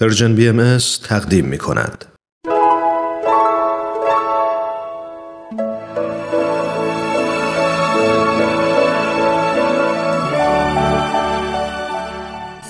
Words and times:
Persian 0.00 0.34
BM 0.34 0.78
تقدیم 1.04 1.44
می 1.44 1.58
کند. 1.58 2.04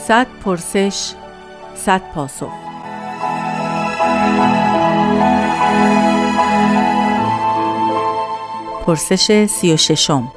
صد 0.06 0.26
پرسش 0.44 1.12
صد 1.74 2.02
پاسخ 2.14 2.52
پرسش 8.86 9.46
سی 9.46 9.72
و 9.72 9.76
ششم 9.76 10.32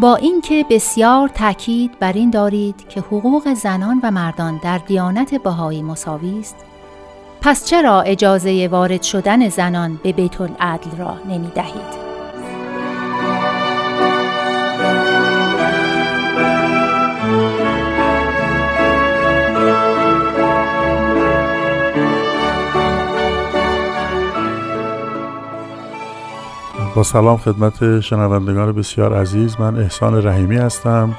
با 0.00 0.16
اینکه 0.16 0.64
بسیار 0.70 1.28
تاکید 1.28 1.98
بر 1.98 2.12
این 2.12 2.30
دارید 2.30 2.88
که 2.88 3.00
حقوق 3.00 3.54
زنان 3.54 4.00
و 4.02 4.10
مردان 4.10 4.60
در 4.62 4.78
دیانت 4.78 5.34
بهایی 5.34 5.82
مساوی 5.82 6.38
است 6.38 6.56
پس 7.40 7.66
چرا 7.66 8.02
اجازه 8.02 8.68
وارد 8.70 9.02
شدن 9.02 9.48
زنان 9.48 10.00
به 10.02 10.12
بیت 10.12 10.40
العدل 10.40 10.96
را 10.98 11.16
نمی 11.28 11.50
دهید؟ 11.54 12.07
با 26.98 27.04
سلام 27.04 27.36
خدمت 27.36 28.00
شنوندگان 28.00 28.72
بسیار 28.72 29.14
عزیز. 29.14 29.60
من 29.60 29.76
احسان 29.76 30.26
رحیمی 30.26 30.56
هستم. 30.56 31.14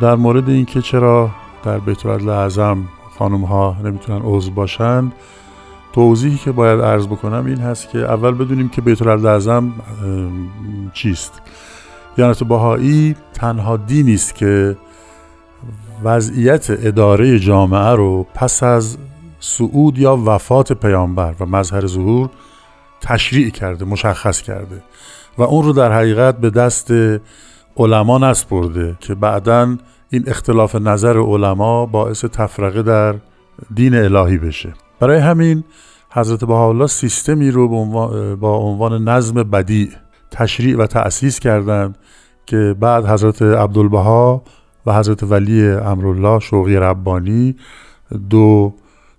در 0.00 0.14
مورد 0.14 0.48
اینکه 0.48 0.82
چرا 0.82 1.30
در 1.64 1.78
بیت 1.78 2.06
اعظم 2.06 2.78
خانم 3.18 3.44
ها 3.44 3.76
نمی‌تونن 3.84 4.20
عضو 4.24 4.50
باشند 4.50 5.12
توضیحی 5.92 6.36
که 6.36 6.52
باید 6.52 6.80
عرض 6.80 7.06
بکنم 7.06 7.46
این 7.46 7.58
هست 7.58 7.90
که 7.90 7.98
اول 7.98 8.30
بدونیم 8.30 8.68
که 8.68 8.80
بیت 8.80 9.06
اعظم 9.06 9.72
چیست. 10.92 11.42
دیانت 12.16 12.44
بهایی 12.44 13.16
تنها 13.34 13.76
دینی 13.76 14.14
است 14.14 14.34
که 14.34 14.76
وضعیت 16.04 16.66
اداره 16.70 17.38
جامعه 17.38 17.90
رو 17.90 18.26
پس 18.34 18.62
از 18.62 18.98
صعود 19.40 19.98
یا 19.98 20.16
وفات 20.26 20.72
پیامبر 20.72 21.34
و 21.40 21.46
مظهر 21.46 21.86
ظهور 21.86 22.28
تشریع 23.06 23.50
کرده 23.50 23.84
مشخص 23.84 24.42
کرده 24.42 24.82
و 25.38 25.42
اون 25.42 25.64
رو 25.64 25.72
در 25.72 25.92
حقیقت 25.92 26.38
به 26.38 26.50
دست 26.50 26.92
علما 27.76 28.18
نسپرده 28.18 28.96
که 29.00 29.14
بعدا 29.14 29.76
این 30.10 30.24
اختلاف 30.26 30.74
نظر 30.74 31.18
علما 31.18 31.86
باعث 31.86 32.24
تفرقه 32.24 32.82
در 32.82 33.14
دین 33.74 33.94
الهی 33.94 34.38
بشه. 34.38 34.72
برای 35.00 35.18
همین 35.18 35.64
حضرت 36.10 36.44
بهاءالله 36.44 36.86
سیستمی 36.86 37.50
رو 37.50 37.68
با 38.36 38.56
عنوان 38.56 39.08
نظم 39.08 39.42
بدی 39.42 39.90
تشریع 40.30 40.76
و 40.78 40.86
تأسیس 40.86 41.40
کردند 41.40 41.98
که 42.46 42.76
بعد 42.80 43.06
حضرت 43.06 43.42
عبدالبها 43.42 44.42
و 44.86 44.98
حضرت 44.98 45.22
ولی 45.22 45.68
امرالله 45.68 46.38
شوقی 46.38 46.76
ربانی 46.76 47.56
دو 48.30 48.74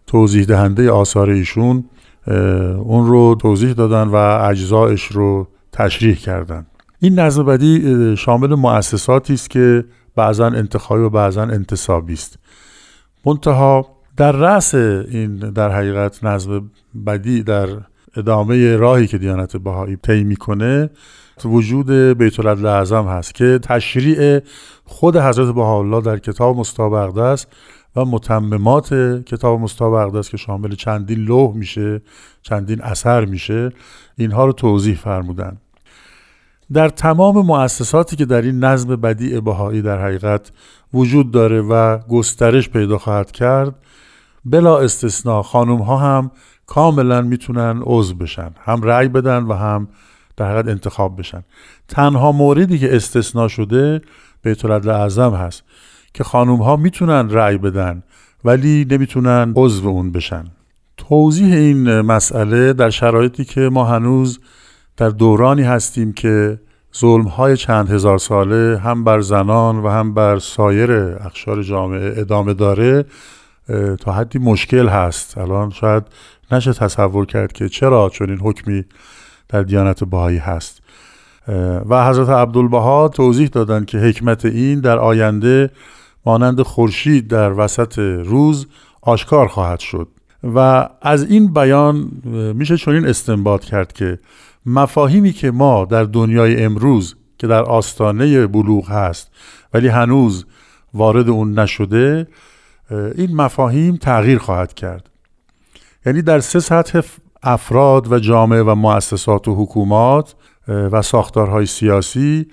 توضیح 0.08 0.46
دهنده 0.46 0.92
آثار 0.92 1.30
ایشون 1.30 1.84
اون 2.84 3.08
رو 3.08 3.36
توضیح 3.36 3.74
دادن 3.74 4.08
و 4.08 4.16
اجزایش 4.16 5.04
رو 5.04 5.48
تشریح 5.72 6.16
کردن. 6.16 6.66
این 7.00 7.20
نظم 7.20 7.44
بدی 7.44 8.16
شامل 8.18 8.56
مؤسساتی 8.56 9.34
است 9.34 9.50
که 9.50 9.86
بعضا 10.16 10.46
انتخابی 10.46 11.02
و 11.04 11.10
بعضا 11.10 11.42
انتصابی 11.42 12.14
است. 12.14 12.40
منتها 13.26 13.88
در 14.18 14.32
رأس 14.32 14.76
این 14.76 15.36
در 15.36 15.72
حقیقت 15.72 16.24
نظم 16.24 16.72
بدی 17.08 17.44
در 17.44 17.68
ادامه 18.18 18.76
راهی 18.76 19.08
که 19.08 19.18
دیانت 19.18 19.58
بهایی 19.58 19.96
طی 19.96 20.24
می‌کنه 20.24 20.90
وجود 21.46 21.92
بیت 21.92 22.40
اعظم 22.46 23.06
هست 23.06 23.36
که 23.36 23.60
تشریع 23.64 24.40
خود 24.86 25.18
حضرت 25.18 25.56
بهاءالله 25.56 26.02
در 26.02 26.18
کتاب 26.18 26.58
مستابقده 26.58 27.22
است 27.22 27.48
و 27.98 28.06
متممات 28.06 28.94
کتاب 29.26 29.60
مستابقده 29.60 30.20
است 30.20 30.30
که 30.30 30.38
شامل 30.38 30.76
چندین 30.76 31.20
لوح 31.20 31.56
میشه 31.56 32.02
چندین 32.42 32.82
اثر 32.82 33.26
میشه. 33.26 33.72
اینها 34.18 34.46
رو 34.46 34.52
توضیح 34.52 34.96
فرمودن 34.96 35.58
در 36.74 36.90
تمام 36.90 37.46
مؤسساتی 37.46 38.16
که 38.16 38.26
در 38.26 38.42
این 38.42 38.64
نظم 38.64 38.96
بدیع 38.96 39.40
بهایی 39.40 39.82
در 39.82 40.02
حقیقت 40.06 40.52
وجود 40.94 41.32
داره 41.32 41.62
و 41.62 41.98
گسترش 41.98 42.70
پیدا 42.70 42.98
خواهد 42.98 43.32
کرد 43.32 43.76
بلا 44.46 44.80
استثناء 44.80 45.42
خانم 45.42 45.78
ها 45.78 45.98
هم 45.98 46.32
کاملا 46.66 47.22
می‌تونن 47.22 47.82
عضو 47.84 48.16
بشن. 48.16 48.52
هم 48.60 48.82
رأی 48.82 49.08
بدن 49.08 49.44
و 49.44 49.54
هم 49.54 49.88
در 50.38 50.46
حقیقت 50.46 50.68
انتخاب 50.68 51.20
بشن. 51.20 51.44
تنها 51.88 52.32
موردی 52.32 52.80
که 52.80 52.96
استثناء 52.96 53.48
شده 53.48 54.02
بیت 54.44 54.66
العدل 54.66 54.90
اعظم 54.90 55.34
هست. 55.34 55.64
که 56.18 56.24
خانم 56.24 56.56
ها 56.56 56.76
می‌تونن 56.76 57.30
رأی 57.30 57.58
بدن 57.58 58.04
ولی 58.46 58.88
نمی‌تونن 58.92 59.54
عضو 59.56 59.88
اون 59.88 60.12
بشن. 60.12 60.46
توضیح 60.98 61.56
این 61.56 62.02
مسئله 62.02 62.74
در 62.74 62.90
شرایطی 62.90 63.46
که 63.46 63.62
ما 63.62 63.86
هنوز 63.86 64.40
در 64.98 65.10
دورانی 65.10 65.64
هستیم 65.64 66.14
که 66.14 66.60
ظلم 66.98 67.28
های 67.28 67.58
چند 67.58 67.90
هزار 67.90 68.18
ساله 68.18 68.78
هم 68.78 69.04
بر 69.04 69.22
زنان 69.22 69.78
و 69.78 69.90
هم 69.90 70.14
بر 70.14 70.40
سایر 70.40 70.92
اخشار 70.92 71.64
جامعه 71.64 72.14
ادامه 72.18 72.54
داره 72.54 73.06
تا 74.00 74.12
حدی 74.12 74.40
مشکل 74.40 74.88
هست. 74.88 75.38
الان 75.38 75.70
شاید 75.70 76.04
نشه 76.52 76.74
تصور 76.74 77.26
کرد 77.26 77.52
که 77.52 77.70
چرا 77.70 78.10
چون 78.10 78.30
این 78.30 78.40
حکمی 78.40 78.86
در 79.50 79.62
دیانت 79.62 80.04
بهایی 80.04 80.38
هست. 80.38 80.82
و 81.90 82.10
حضرت 82.10 82.30
عبدالبها 82.30 83.08
توضیح 83.08 83.48
دادن 83.48 83.86
که 83.86 83.98
حکمت 83.98 84.46
این 84.46 84.80
در 84.80 85.00
آینده 85.00 85.70
مانند 86.28 86.62
خورشید 86.62 87.28
در 87.28 87.54
وسط 87.54 88.00
روز 88.00 88.68
آشکار 89.02 89.48
خواهد 89.48 89.80
شد. 89.80 90.08
و 90.44 90.90
از 91.02 91.32
این 91.32 91.54
بیان 91.54 92.12
میشه 92.56 92.78
چنین 92.78 93.06
استنباط 93.06 93.66
کرد 93.66 93.94
که 93.94 94.20
مفاهیمی 94.66 95.34
که 95.34 95.52
ما 95.52 95.86
در 95.86 96.04
دنیای 96.04 96.64
امروز 96.64 97.16
که 97.38 97.48
در 97.48 97.64
آستانه 97.64 98.48
بلوغ 98.48 98.90
هست 98.90 99.32
ولی 99.74 99.88
هنوز 99.88 100.46
وارد 100.94 101.30
اون 101.30 101.60
نشده 101.60 102.28
این 102.92 103.36
مفاهیم 103.36 103.96
تغییر 103.96 104.38
خواهد 104.38 104.74
کرد. 104.74 105.10
یعنی 106.06 106.22
در 106.22 106.40
سه 106.40 106.60
سطح 106.60 107.02
افراد 107.44 108.12
و 108.12 108.20
جامعه 108.20 108.64
و 108.64 108.76
مؤسسات 108.76 109.48
و 109.48 109.56
حکومات 109.56 110.36
و 110.68 111.02
ساختارهای 111.02 111.66
سیاسی 111.66 112.48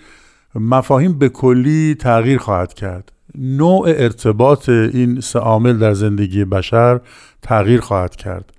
مفاهیم 0.54 1.18
به 1.18 1.28
کلی 1.28 1.94
تغییر 1.94 2.38
خواهد 2.38 2.74
کرد. 2.74 3.13
نوع 3.38 3.84
ارتباط 3.88 4.68
این 4.68 5.20
سه 5.20 5.38
عامل 5.38 5.78
در 5.78 5.94
زندگی 5.94 6.44
بشر 6.44 7.00
تغییر 7.42 7.80
خواهد 7.80 8.16
کرد. 8.16 8.52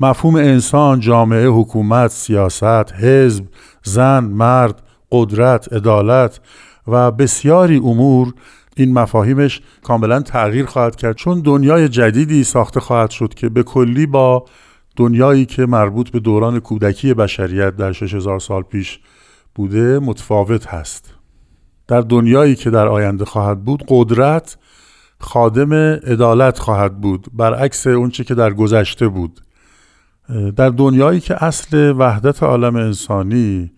مفهوم 0.00 0.34
انسان، 0.34 1.00
جامعه، 1.00 1.46
حکومت، 1.46 2.10
سیاست، 2.10 2.94
حزب، 2.94 3.44
زن، 3.82 4.24
مرد، 4.24 4.82
قدرت، 5.12 5.72
عدالت 5.72 6.40
و 6.88 7.10
بسیاری 7.10 7.76
امور 7.76 8.34
این 8.76 8.92
مفاهیمش 8.92 9.60
کاملا 9.82 10.20
تغییر 10.20 10.66
خواهد 10.66 10.96
کرد. 10.96 11.16
چون 11.16 11.40
دنیای 11.40 11.88
جدیدی 11.88 12.44
ساخته 12.44 12.80
خواهد 12.80 13.10
شد 13.10 13.34
که 13.34 13.48
به 13.48 13.62
کلی 13.62 14.06
با 14.06 14.44
دنیایی 14.96 15.46
که 15.46 15.66
مربوط 15.66 16.10
به 16.10 16.20
دوران 16.20 16.60
کودکی 16.60 17.14
بشریت 17.14 17.76
در 17.76 17.92
6000 17.92 18.40
سال 18.40 18.62
پیش 18.62 19.00
بوده 19.54 19.98
متفاوت 19.98 20.66
هست. 20.66 21.15
در 21.88 22.00
دنیایی 22.00 22.54
که 22.54 22.70
در 22.70 22.88
آینده 22.88 23.24
خواهد 23.24 23.64
بود 23.64 23.84
قدرت 23.88 24.56
خادم 25.18 25.72
عدالت 25.72 26.58
خواهد 26.58 27.00
بود 27.00 27.26
برعکس 27.32 27.86
اونچه 27.86 28.24
که 28.24 28.34
در 28.34 28.52
گذشته 28.52 29.08
بود. 29.08 29.40
در 30.56 30.68
دنیایی 30.68 31.20
که 31.20 31.44
اصل 31.44 31.94
وحدت 31.98 32.42
عالم 32.42 32.76
انسانی 32.76 33.72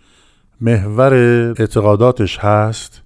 محور 0.60 1.14
اعتقاداتش 1.58 2.38
هست 2.38 3.02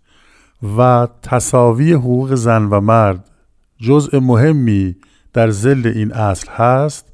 و 0.78 1.08
تصاوی 1.22 1.92
حقوق 1.92 2.34
زن 2.34 2.64
و 2.64 2.80
مرد 2.80 3.30
جزء 3.78 4.20
مهمی 4.20 4.96
در 5.32 5.50
زل 5.50 5.92
این 5.94 6.12
اصل 6.12 6.50
هست 6.50 7.12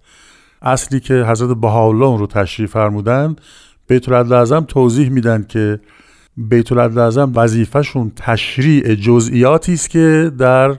اصلی 0.62 1.00
که 1.00 1.14
حضرت 1.14 1.56
بهاءالله 1.56 2.18
رو 2.18 2.26
تشریف 2.26 2.70
فرمودند 2.70 3.40
بیت 3.86 4.08
العدل 4.08 4.60
توضیح 4.60 5.08
میدن 5.08 5.46
که 5.48 5.80
بیت 6.38 6.72
العدل 6.72 7.26
وظیفهشون 7.34 8.12
تشریع 8.16 8.94
جزئیاتی 8.94 9.72
است 9.72 9.90
که 9.90 10.32
در 10.38 10.78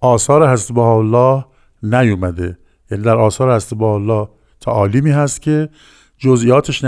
آثار 0.00 0.52
حضرت 0.52 0.78
الله 0.78 1.44
نیومده. 1.82 2.58
یعنی 2.90 3.04
در 3.04 3.16
آثار 3.16 3.56
حضرت 3.56 3.82
الله 3.82 4.28
تعالیمی 4.60 5.10
هست 5.10 5.42
که 5.42 5.68
جزئیاتش 6.18 6.84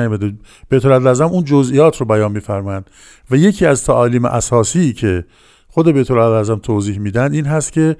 به 0.69 0.81
طور 0.81 0.99
لازم 0.99 1.27
اون 1.27 1.45
جزئیات 1.45 1.97
رو 1.97 2.07
بیان 2.07 2.33
میفرمند 2.33 2.91
و 3.31 3.37
یکی 3.37 3.67
از 3.67 3.85
تعالیم 3.85 4.25
اساسی 4.25 4.93
که 4.93 5.25
خود 5.69 6.03
طور 6.03 6.17
لازم 6.19 6.59
توضیح 6.59 6.99
میدن 6.99 7.33
این 7.33 7.47
هست 7.47 7.73
که 7.73 7.97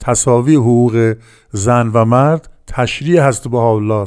تصاوی 0.00 0.54
حقوق 0.54 1.14
زن 1.50 1.90
و 1.94 2.04
مرد 2.04 2.48
تشریع 2.66 3.20
هست 3.20 3.48
به 3.48 3.56
الله 3.56 4.04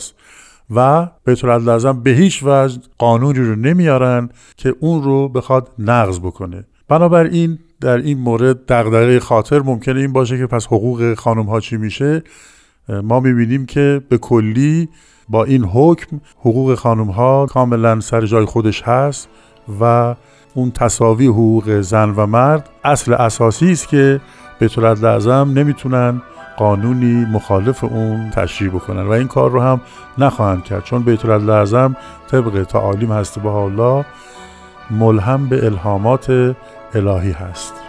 و 0.72 1.08
به 1.24 1.36
طور 1.36 1.58
لازم 1.58 2.02
به 2.04 2.10
هیچ 2.10 2.44
وجه 2.44 2.80
قانونی 2.98 3.40
رو 3.40 3.56
نمیارن 3.56 4.30
که 4.58 4.76
اون 4.80 5.04
رو 5.04 5.30
بخواد 5.30 5.70
نقض 5.80 6.20
بکنه. 6.20 6.66
بنابراین 6.88 7.60
در 7.82 7.98
این 7.98 8.18
مورد 8.18 8.66
دغدغه 8.66 9.20
خاطر 9.20 9.60
ممکنه 9.60 10.00
این 10.00 10.14
باشه 10.14 10.38
که 10.38 10.48
پس 10.48 10.66
حقوق 10.66 11.14
خانم 11.14 11.46
ها 11.46 11.60
چی 11.60 11.78
میشه؟ 11.78 12.24
ما 12.90 13.20
می‌بینیم 13.20 13.66
که 13.66 14.02
به 14.10 14.18
کلی 14.18 14.90
با 15.30 15.44
این 15.44 15.64
حکم 15.64 16.22
حقوق 16.40 16.76
خانم 16.76 17.10
ها 17.10 17.46
کاملا 17.46 18.00
سر 18.00 18.26
جای 18.26 18.46
خودش 18.46 18.82
هست 18.82 19.30
و 19.82 20.16
اون 20.54 20.72
تصاوی 20.72 21.28
حقوق 21.28 21.82
زن 21.82 22.10
و 22.10 22.26
مرد 22.26 22.70
اصل 22.84 23.14
اساسی 23.14 23.72
است 23.72 23.88
که 23.88 24.22
به 24.60 24.68
طورت 24.68 25.04
لازم 25.04 25.52
نمی‌تونن 25.56 26.22
قانونی 26.58 27.26
مخالف 27.26 27.84
اون 27.84 28.30
تشریح 28.30 28.72
بکنن. 28.72 29.08
و 29.08 29.12
این 29.12 29.28
کار 29.28 29.52
رو 29.52 29.62
هم 29.62 29.82
نخواهند 30.18 30.64
کرد 30.64 30.84
چون 30.84 31.04
بیت 31.04 31.26
لازم 31.26 31.96
طبق 32.32 32.64
تعالیم 32.64 33.12
هست 33.12 33.40
به 33.40 33.56
الله 33.56 34.06
ملهم 34.92 35.50
به 35.50 35.66
الهامات 35.66 36.56
الهی 36.94 37.32
هست. 37.32 37.85